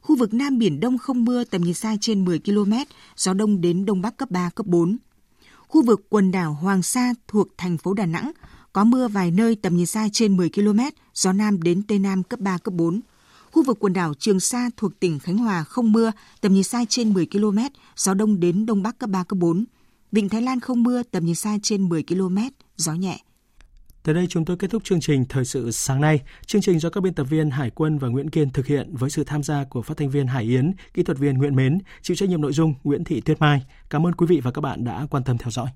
[0.00, 2.72] Khu vực Nam Biển Đông không mưa, tầm nhìn xa trên 10 km,
[3.16, 4.98] gió Đông đến Đông Bắc cấp 3, cấp 4.
[5.68, 8.32] Khu vực quần đảo Hoàng Sa thuộc thành phố Đà Nẵng
[8.72, 10.80] có mưa vài nơi tầm nhìn xa trên 10 km,
[11.14, 13.00] gió Nam đến Tây Nam cấp 3, cấp 4.
[13.52, 16.84] Khu vực quần đảo Trường Sa thuộc tỉnh Khánh Hòa không mưa, tầm nhìn xa
[16.88, 17.58] trên 10 km,
[17.96, 19.64] gió đông đến đông bắc cấp 3, cấp 4.
[20.12, 22.38] Vịnh Thái Lan không mưa, tầm nhìn xa trên 10 km,
[22.76, 23.18] gió nhẹ.
[24.02, 26.20] Tới đây chúng tôi kết thúc chương trình Thời sự sáng nay.
[26.46, 29.10] Chương trình do các biên tập viên Hải Quân và Nguyễn Kiên thực hiện với
[29.10, 32.16] sự tham gia của phát thanh viên Hải Yến, kỹ thuật viên Nguyễn Mến, chịu
[32.16, 33.62] trách nhiệm nội dung Nguyễn Thị Tuyết Mai.
[33.90, 35.68] Cảm ơn quý vị và các bạn đã quan tâm theo dõi.